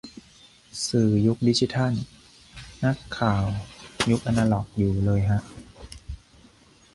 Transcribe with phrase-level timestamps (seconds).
[0.87, 1.93] สื่อยุคดิจิทัล
[2.83, 3.45] นักข่าว
[4.09, 5.41] ยุคอนาล็อกอยู่เลยฮะ